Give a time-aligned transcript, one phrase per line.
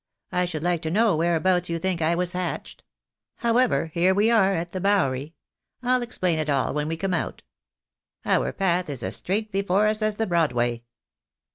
[0.31, 2.81] I should like to know whereabouts you think I was hatched?
[3.35, 5.35] However, here we are at the Bowery—
[5.83, 7.43] ^I'll explain it all when we come out.
[8.25, 10.81] Our path is as straight before us as the Broadway."